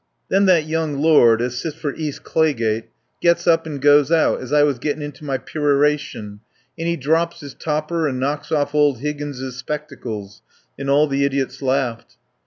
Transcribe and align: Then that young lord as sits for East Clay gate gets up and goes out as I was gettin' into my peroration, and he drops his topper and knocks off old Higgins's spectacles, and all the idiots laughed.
Then 0.29 0.47
that 0.47 0.65
young 0.65 0.97
lord 0.97 1.43
as 1.43 1.59
sits 1.59 1.75
for 1.75 1.93
East 1.93 2.23
Clay 2.23 2.53
gate 2.55 2.85
gets 3.21 3.45
up 3.45 3.67
and 3.67 3.79
goes 3.79 4.11
out 4.11 4.41
as 4.41 4.51
I 4.51 4.63
was 4.63 4.79
gettin' 4.79 5.03
into 5.03 5.23
my 5.23 5.37
peroration, 5.37 6.39
and 6.75 6.87
he 6.87 6.97
drops 6.97 7.41
his 7.41 7.53
topper 7.53 8.07
and 8.07 8.19
knocks 8.19 8.51
off 8.51 8.73
old 8.73 9.01
Higgins's 9.01 9.57
spectacles, 9.57 10.41
and 10.75 10.89
all 10.89 11.05
the 11.05 11.23
idiots 11.23 11.61
laughed. 11.61 12.17